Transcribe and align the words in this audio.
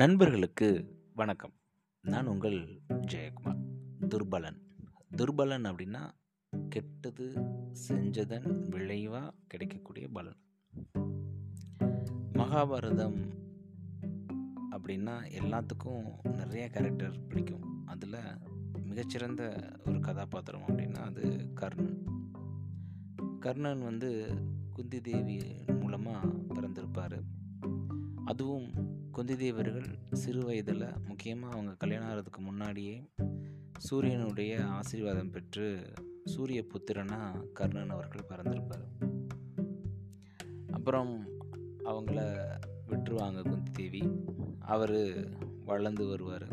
நண்பர்களுக்கு 0.00 0.96
வணக்கம். 1.14 1.52
நான் 2.00 2.26
உங்கள் 2.26 2.80
ஜெயக்குமார் 2.88 3.58
துர்பலன். 4.08 4.60
துர்பலன் 5.16 5.64
அப்படின்னா 5.64 6.10
கெட்டது 6.68 7.42
செஞ்சதன் 7.88 8.68
விளைவாக 8.68 9.34
கிடைக்கக்கூடிய 9.46 10.08
பலன். 10.08 10.36
மகாபாரதம் 12.32 13.30
அப்படின்னா 14.70 15.20
எல்லாத்துக்கும் 15.28 16.34
நிறைய 16.36 16.68
கேரக்டர் 16.68 17.26
பிடிக்கும். 17.26 17.86
அதில் 17.86 18.38
மிகச்சிறந்த 18.82 19.70
ஒரு 19.86 20.00
கதாபாத்திரம் 20.00 20.64
அப்படின்னா 20.68 20.96
அது 20.96 21.52
கர்ணன். 21.54 22.02
கர்ணன் 23.40 23.82
வந்து 23.82 24.34
குந்தி 24.72 25.00
தேவி 25.00 25.40
மூலமாக 25.80 26.28
பிறந்திருப்பார். 26.28 27.22
அதுவும் 28.24 28.89
குந்தி 29.12 29.36
தேவர்கள் 29.36 29.98
சிறு 30.12 30.44
வயதில் 30.44 30.84
முக்கியமாக 31.06 31.52
அவங்க 31.52 31.72
கல்யாணம் 31.74 32.08
ஆகிறதுக்கு 32.08 32.38
முன்னாடியே 32.38 33.08
சூரியனுடைய 33.78 34.66
ஆசீர்வாதம் 34.66 35.30
பெற்று 35.30 35.92
சூரிய 36.24 36.64
புத்திரனாக 36.72 37.52
கர்ணன் 37.52 37.90
அவர்கள் 37.90 38.26
பிறந்திருப்பார். 38.28 38.86
அப்புறம் 40.70 41.24
அவங்கள 41.84 42.20
விட்டுருவாங்க 42.88 43.42
குந்தி 43.42 43.70
தேவி 43.72 44.02
அவர் 44.58 44.98
வளர்ந்து 45.64 46.06
வருவார். 46.06 46.48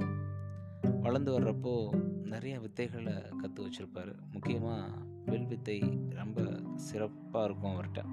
வளர்ந்து 1.01 1.39
வர்றப்போ 1.39 1.76
நிறைய 2.23 2.59
வித்தைகளை 2.59 3.35
கற்று 3.35 3.67
வச்சுருப்பார். 3.67 4.15
முக்கியமாக 4.31 4.91
வில் 5.26 5.45
வித்தை 5.45 5.79
ரொம்ப 6.09 6.59
சிறப்பாக 6.76 7.45
இருக்கும் 7.45 7.71
அவர்கிட்ட. 7.71 8.03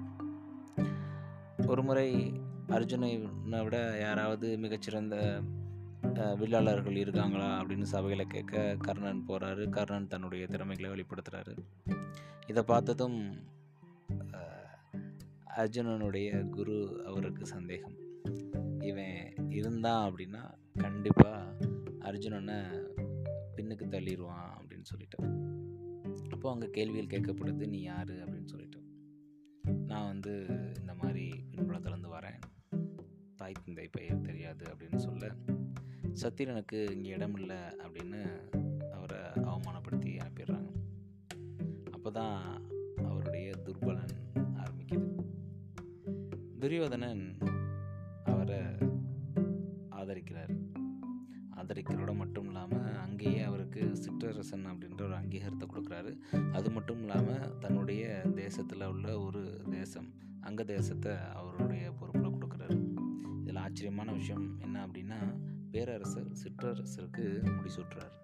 ஒரு 1.67 1.83
முறை 1.83 2.33
அர்ஜுனை 2.67 3.63
விட 3.63 3.97
யாராவது 3.99 4.57
மிகச்சிறந்த 4.57 5.41
வில்லாளர்கள் 6.13 6.95
இருக்காங்களா 6.95 7.63
அப்படின்னு 7.63 7.81
சபையில் 7.81 8.27
கேட்க 8.27 8.75
கர்ணன் 8.79 9.23
போகிறாரு 9.27 9.69
கர்ணன் 9.69 10.07
தன்னுடைய 10.07 10.47
திறமைகளை 10.47 10.91
வெளிப்படுத்துகிறாரு 10.91 11.57
இதை 12.47 12.63
பார்த்ததும் 12.63 13.53
அர்ஜுனனுடைய 15.55 16.49
குரு 16.49 17.03
அவருக்கு 17.05 17.45
சந்தேகம். 17.45 17.95
இவன் 18.79 19.33
இருந்தான் 19.49 20.11
அப்படின்னா 20.11 20.53
கண்டிப்பாக 20.73 21.53
அர்ஜுனனை 21.99 22.87
பின்னுக்கு 23.55 23.85
தள்ளிடுவான் 23.87 24.51
அப்படின்னு 24.57 24.81
சொல்லிட்டு. 24.81 25.17
அப்போது 26.29 26.49
அங்கே 26.49 26.69
கேள்விகள் 26.69 27.19
கேட்கப்படுது 27.19 27.67
நீ 27.67 27.81
யார்? 27.81 28.09
அப்படின்னு 28.09 28.45
சொல்லிட்டு. 28.45 28.81
நான் 29.87 30.07
வந்து 30.07 30.54
தாய் 33.45 33.63
தந்தை 33.63 33.87
பெயர் 33.87 34.21
தெரியாது 34.21 34.63
அப்படின்னு 34.65 34.95
சொல்ல 34.95 35.25
சத்திரனுக்கு 36.21 36.91
இங்கே 36.91 37.09
இடம் 37.09 37.35
இல்லை 37.35 37.55
அப்படின்னு 37.55 38.19
அவரை 38.91 39.17
அவமானப்படுத்தி 39.41 40.11
அனுப்பிடுறாங்க. 40.21 40.69
அப்போ 41.91 42.11
தான் 42.11 42.37
அவருடைய 43.05 43.51
துர்பலன் 43.65 44.15
ஆரம்பிக்குது. 44.61 45.09
துரியோதனன் 46.59 47.37
அவரை 48.23 48.59
ஆதரிக்கிறார். 49.89 50.55
ஆதரிக்கிறோட 51.55 52.15
மட்டும் 52.15 52.45
இல்லாமல் 52.45 52.97
அங்கேயே 52.97 53.41
அவருக்கு 53.41 53.79
சிற்றரசன் 53.79 54.67
அப்படின்ற 54.71 55.01
ஒரு 55.01 55.13
அங்கீகாரத்தை 55.13 55.67
கொடுக்குறாரு. 55.67 56.13
அது 56.51 56.71
மட்டும் 56.71 56.99
இல்லாமல் 56.99 57.57
தன்னுடைய 57.59 58.25
தேசத்தில் 58.35 58.91
உள்ள 58.93 59.19
ஒரு 59.19 59.61
தேசம் 59.69 60.13
அங்க 60.41 60.63
தேசத்தை 60.63 61.11
அவருடைய 61.33 61.91
பொறுப்பில் 61.91 62.35
கொடுக்குறாரு. 62.35 62.94
ஆச்சரியமான 63.75 64.11
விஷயம் 64.11 64.59
என்ன 64.59 64.87
அப்படின்னா 64.87 65.17
பேரரசர் 65.71 66.31
சிற்றரசருக்கு 66.31 67.25
முடிசூட்டுறார் 67.45 68.15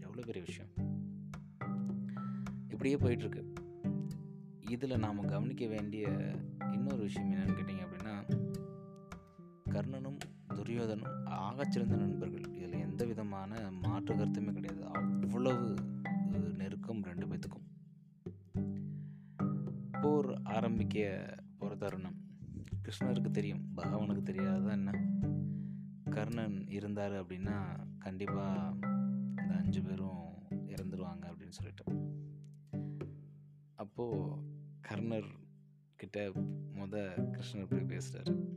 எவ்வளோ 0.00 0.20
பெரிய 0.26 0.44
விஷயம். 0.44 0.70
இப்படியே 2.68 2.96
போயிட்டுருக்கு. 2.96 3.44
இதில் 4.70 4.98
நாம் 4.98 5.26
கவனிக்க 5.26 5.66
வேண்டிய 5.66 6.08
இன்னொரு 6.72 6.96
விஷயம் 6.96 7.32
என்னன்னு 7.32 7.58
கேட்டிங்க 7.58 7.86
அப்படின்னா 7.86 8.30
கர்ணனும் 9.70 10.18
துரியோதனும் 10.54 11.16
ஆகச்சிறந்த 11.24 11.96
நண்பர்கள். 11.96 12.54
இதில் 12.54 12.72
எந்த 12.72 13.04
விதமான 13.04 13.70
மாற்று 13.70 14.14
கருத்துமே 14.14 14.52
கிடையாது. 14.52 14.86
அவ்வளவு 14.92 15.74
நெருக்கம் 16.56 17.02
ரெண்டு 17.02 17.26
பேத்துக்கும். 17.26 17.68
போர் 20.00 20.42
ஆரம்பிக்க 20.42 21.26
போகிற 21.58 21.78
தருணம். 21.78 22.26
கிருஷ்ணருக்கு 22.88 23.30
தெரியும் 23.30 23.64
பகவானுக்கு 23.76 24.22
தெரியாதா 24.22 24.70
என்ன? 24.70 24.90
கர்ணன் 26.10 26.70
இருந்தார் 26.70 27.12
அப்படின்னா 27.12 27.86
கண்டிப்பாக 27.98 28.88
இந்த 29.42 29.54
அஞ்சு 29.54 29.82
பேரும் 29.82 30.32
இறந்துருவாங்க 30.50 31.30
அப்படின்னு 31.30 31.48
சொல்லிட்டு. 31.48 31.84
அப்போது 33.74 34.42
கர்ணர் 34.80 35.26
கிட்ட 35.96 36.28
முத 36.74 37.24
கிருஷ்ணர் 37.30 37.70
போய் 37.70 37.98
பேசுகிறாரு 37.98 38.48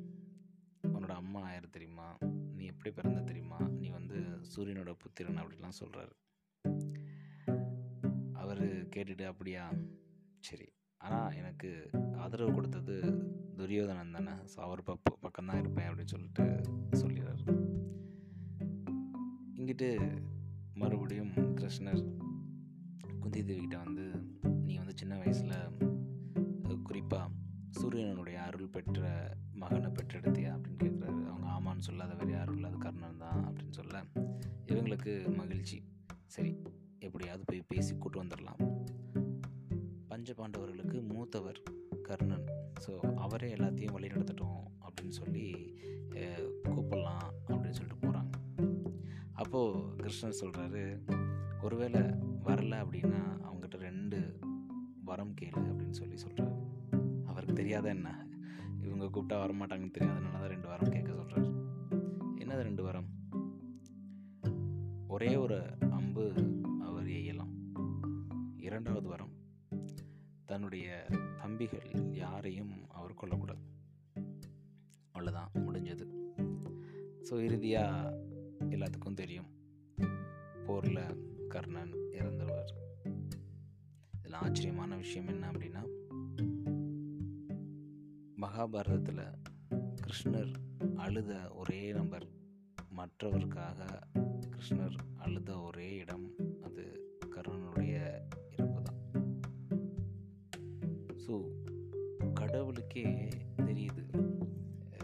உன்னோட 0.83 1.09
அம்மா 1.09 1.51
ஆயிரு 1.51 1.69
தெரியுமா? 1.69 2.17
நீ 2.55 2.65
எப்படி 2.65 2.95
பிறந்த 2.95 3.21
தெரியுமா? 3.21 3.57
நீ 3.57 3.89
வந்து 3.89 4.39
சூரியனோட 4.55 4.93
புத்திரன் 4.97 5.37
அப்படிலாம் 5.37 5.79
சொல்கிறாரு 5.79 6.15
அவர் 8.33 8.63
கேட்டுட்டு 8.95 9.25
அப்படியா? 9.25 9.73
சரி 10.39 10.70
ஆனால் 11.01 11.35
எனக்கு 11.35 11.89
ஆதரவு 12.17 12.53
கொடுத்தது 12.53 12.95
துரியோதனன் 13.55 14.11
தானே. 14.11 14.31
ஸோ 14.31 14.59
அவர் 14.59 14.83
பக்க 14.83 15.17
பக்கம்தான் 15.23 15.59
இருப்பேன் 15.59 15.89
அப்படின்னு 15.89 16.13
சொல்லிட்டு 16.13 16.43
சொல்லிடுறாரு. 16.91 17.43
இங்கிட்டு 19.55 20.19
மறுபடியும் 20.73 21.29
கிருஷ்ணர் 21.29 22.17
குந்தி 23.19 23.41
தேவிகிட்ட 23.41 23.83
வந்து 23.83 24.05
நீ 24.63 24.77
வந்து 24.77 24.93
சின்ன 24.95 25.17
வயசில் 25.17 25.55
குறிப்பாக 26.83 27.29
சூரியனனுடைய 27.81 28.33
அருள் 28.33 28.67
பெற்ற 28.67 29.35
மகனை 29.53 29.91
பெற்றெடுத்தியா? 29.91 30.51
அப்படின்னு 30.55 30.81
கேட்குறாரு 30.83 31.21
அவங்க 31.27 31.47
ஆமான்னு 31.55 31.79
சொல்லாத 31.79 32.13
வேறு 32.13 32.31
யாரும் 32.31 32.55
இல்லாத 32.55 32.75
கர்ணன் 32.75 33.17
தான் 33.17 33.45
அப்படின்னு 33.45 33.69
சொல்ல 33.69 34.03
இவங்களுக்கு 34.65 35.35
மகிழ்ச்சி. 35.35 35.90
மூத்தவர் 41.21 41.59
கர்ணன். 42.07 42.45
ஸோ 42.83 42.91
அவரே 43.25 43.49
எல்லாத்தையும் 43.55 43.95
வழி 43.95 44.07
நடத்தட்டும் 44.07 44.61
அப்படின்னு 44.85 45.15
சொல்லி 45.21 45.47
கூப்பிடலாம் 46.73 47.27
அப்படின்னு 47.47 47.77
சொல்லிட்டு 47.77 48.03
போகிறாங்க 48.03 48.31
அப்போது 49.41 49.83
கிருஷ்ணன் 49.97 50.39
சொல்கிறாரு 50.39 50.83
ஒருவேளை 51.65 52.01
வரல 52.47 52.73
அப்படின்னா 52.83 53.21
அவங்ககிட்ட 53.47 53.77
ரெண்டு 53.87 54.19
வரம் 55.09 55.33
கேளு 55.41 55.61
அப்படின்னு 55.71 55.97
சொல்லி 55.99 56.17
சொல்கிறாரு 56.25 56.57
அவருக்கு 57.29 57.55
தெரியாத 57.61 57.85
என்ன? 57.89 58.09
இவங்க 58.81 59.05
கூப்பிட்டா 59.05 59.37
வரமாட்டாங்கன்னு 59.43 59.95
தெரியும் 59.97 60.31
தான் 60.35 60.51
ரெண்டு 60.53 60.67
வாரம் 60.71 60.93
கேட்க 60.95 61.11
சொல்கிறார் 61.19 61.49
என்னது 62.41 62.67
ரெண்டு 62.69 62.83
வாரம்? 62.87 63.09
ஒரே 65.15 65.31
ஒரு 65.43 65.59
அம்பு 65.99 66.25
அவர் 66.89 67.09
எய்யலாம். 67.19 67.53
இரண்டாவது 68.69 69.07
வாரம். 69.13 69.33
தன்னுடைய 70.51 70.87
தம்பிகள் 71.41 71.89
யாரையும் 72.13 72.73
அவர் 72.89 73.19
கொல்லக்கூடாது. 73.21 73.63
அவ்வளோதான் 75.13 75.51
முடிஞ்சது. 75.65 76.05
ஸோ 77.29 77.33
இறுதியாக 77.43 78.17
எல்லாத்துக்கும் 78.69 79.13
தெரியும். 79.13 79.49
போரில் 80.65 81.03
கர்ணன் 81.47 81.93
இறந்துருவார் 82.19 82.73
இதில் 84.17 84.39
ஆச்சரியமான 84.41 84.95
விஷயம் 84.95 85.27
என்ன 85.27 85.51
அப்படின்னா 85.51 85.83
மகாபாரதத்தில் 88.41 89.25
கிருஷ்ணர் 90.01 90.53
அழுத 90.95 91.33
ஒரே 91.53 91.81
நம்பர் 91.91 92.27
மற்றவருக்காக 92.97 93.89
கிருஷ்ணர் 94.45 94.97
அழுத 95.17 95.51
ஒரே 95.61 95.89
இடம் 95.95 96.25
ஸோ 101.23 101.33
கடவுளுக்கே 102.33 103.05
தெரியுது. 103.57 104.03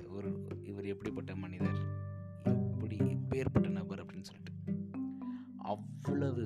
ஒரு 0.09 0.29
இவர் 0.63 0.85
எப்படிப்பட்ட 0.85 1.35
மனிதர்? 1.35 1.79
எப்படி 2.71 2.97
எப்பேற்பட்ட 2.97 3.69
நபர் 3.69 4.01
அப்படின்னு 4.05 4.29
சொல்லிட்டு. 4.29 4.53
அவ்வளவு 5.73 6.45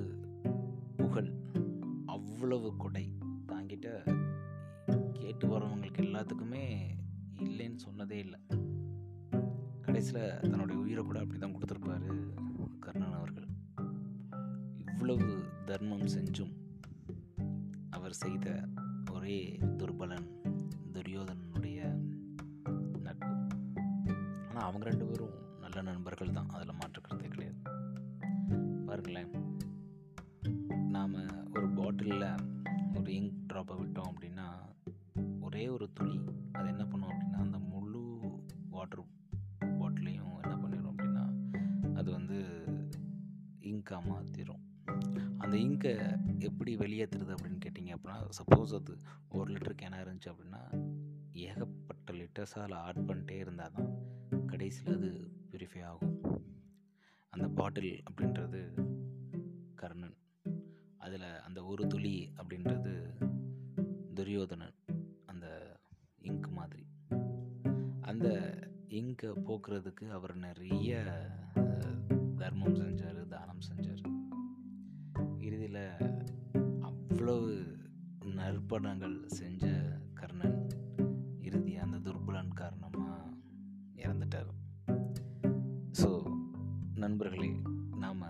புகழ் 0.96 1.30
அவ்வளவு 2.06 2.70
கொடை. 2.76 3.04
தாங்கிட்ட 3.46 3.88
கேட்டு 5.12 5.46
வரவங்களுக்கு 5.46 6.02
எல்லாத்துக்குமே 6.02 6.64
இல்லைன்னு 7.44 7.78
சொன்னதே 7.86 8.18
இல்லை. 8.26 8.40
கடைசியில் 9.80 10.40
தன்னுடைய 10.40 10.76
உயிரை 10.82 11.04
கூட 11.04 11.18
அப்படி 11.20 11.40
தான் 11.40 11.56
கொடுத்துருப்பாரு 11.56 12.10
கர்ணன் 12.80 13.18
அவர்கள். 13.20 13.48
இவ்வளவு 14.84 15.28
தர்மம் 15.64 16.12
செஞ்சும் 16.16 16.54
அவர் 17.90 18.20
செய்த 18.24 18.46
ஒரே 19.12 19.58
துர்பலன் 19.76 20.28
துரியோதனனுடைய 20.92 21.78
நட்பு. 22.98 23.30
ஆனால் 24.48 24.66
அவங்க 24.68 24.84
ரெண்டு 24.84 25.06
பேரும் 25.06 25.34
நல்ல 25.60 25.82
நண்பர்கள் 25.82 26.32
தான். 26.32 26.48
அதில் 26.48 26.74
மாற்றுக்கிறதே 26.74 27.28
கிடையாது. 27.28 27.56
பாருங்களேன். 28.86 29.30
நாம் 30.88 31.14
ஒரு 31.54 31.68
பாட்டிலில் 31.68 32.26
ஒரு 32.94 33.12
இங்க் 33.12 33.34
ட்ராப்பை 33.52 33.76
விட்டோம் 33.80 34.10
அப்படின்னா 34.10 34.46
ஒரே 35.40 35.68
ஒரு 35.68 35.90
துளி 35.92 36.20
அது 36.52 36.68
என்ன 36.68 36.84
பண்ணும் 36.84 37.08
அப்படின்னா 37.08 37.38
அந்த 37.38 37.58
முழு 37.58 38.20
வாட்டர் 38.70 39.04
பாட்டிலையும் 39.60 40.34
என்ன 40.42 40.56
பண்ணிடும் 40.56 40.98
அப்படின்னா 40.98 41.24
அது 41.94 42.10
வந்து 42.10 42.38
இங்காக 43.62 44.02
மாற்றிடும் 44.10 44.62
அந்த 45.52 45.64
இங்கை 45.64 45.96
எப்படி 46.38 46.76
வெளியேற்றுறது 46.76 47.34
அப்படின்னு 47.34 47.60
கேட்டிங்க 47.64 47.94
அப்படின்னா 47.94 48.28
சப்போஸ் 48.38 48.74
அது 48.74 48.96
ஒரு 49.28 49.52
லிட்டர் 49.52 49.78
கேனாக 49.82 50.04
இருந்துச்சு 50.04 50.32
அப்படின்னா 50.32 50.90
ஏகப்பட்ட 51.32 52.12
லிட்டர்ஸாக 52.12 52.58
அதில் 52.58 52.76
ஆட் 52.76 52.96
பண்ணிட்டே 52.96 53.30
இருந்தால் 53.30 53.72
தான் 53.72 53.98
கடைசியில் 54.46 54.94
அது 54.94 55.30
பியூரிஃபை 55.50 55.82
ஆகும். 55.82 56.20
அந்த 57.28 57.48
பாட்டில் 57.48 58.02
அப்படின்றது 58.10 58.86
கர்ணன். 59.74 60.16
அதில் 60.98 61.40
அந்த 61.40 61.64
ஒரு 61.64 61.86
துளி 61.86 62.32
அப்படின்றது 62.36 63.24
துரியோதனன் 64.14 64.74
அந்த 65.26 65.76
இங்க் 66.22 66.48
மாதிரி. 66.48 66.86
அந்த 68.00 68.58
இங்கை 68.88 69.30
போக்குறதுக்கு 69.30 70.10
அவர் 70.10 70.36
நிறைய 70.36 71.04
தர்மம் 72.36 72.74
செஞ்சார் 72.74 73.28
தானம் 73.28 73.62
செஞ்சார். 73.72 74.20
வயதில் 75.62 76.14
அவ்வளவு 76.80 77.50
நற்படங்கள் 78.38 79.14
செஞ்ச 79.26 79.64
கர்ணன் 80.14 80.56
இறுதி 81.40 81.72
அந்த 81.76 81.96
துர்பலன் 82.06 82.50
காரணமாக 82.60 83.18
இறந்துட்டார். 84.04 84.50
ஸோ 86.00 86.08
நண்பர்களே 86.94 87.52
நாம் 88.04 88.24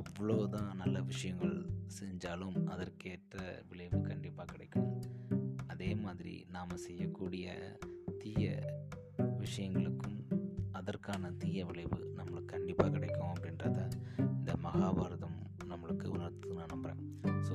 எவ்வளோ 0.00 0.36
தான் 0.46 0.70
நல்ல 0.76 1.02
விஷயங்கள் 1.02 1.56
செஞ்சாலும் 2.00 2.58
அதற்கேற்ற 2.66 3.64
விளைவு 3.70 4.00
கண்டிப்பாக 4.00 4.48
கிடைக்கும். 4.52 4.92
அதே 5.66 5.90
மாதிரி 6.04 6.36
நாம் 6.56 6.76
செய்யக்கூடிய 6.86 7.56
தீய 8.18 8.52
விஷயங்களுக்கும் 9.38 10.20
அதற்கான 10.72 11.32
தீய 11.44 11.64
விளைவு 11.64 12.00
நம்மளுக்கு 12.18 12.54
கண்டிப்பாக 12.56 12.90
கிடைக்கும் 12.90 13.32
அப்படின்றத 13.34 13.78
இந்த 14.38 14.52
மகாபாரதம் 14.68 15.39
நம்மளுக்கு 15.90 16.06
உணர்த்து 16.06 16.52
நான் 16.52 16.66
நம்புகிறேன் 16.66 17.20
ஸோ 17.22 17.54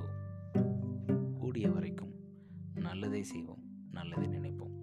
கூடிய 1.39 1.69
வரைக்கும் 1.69 2.11
நல்லதை 2.73 3.23
செய்வோம் 3.23 3.61
நல்லதை 3.91 4.27
நினைப்போம். 4.27 4.73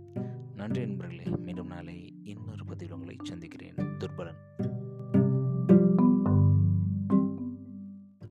நன்றி 0.54 0.86
நண்பர்களே 0.86 1.24
மீண்டும் 1.24 1.66
நாளை 1.66 2.14
இன்னொரு 2.22 2.64
பதிவில் 2.64 2.94
உங்களை 2.94 3.16
சந்திக்கிறேன். 3.22 3.74
துர்பலன். 3.98 4.40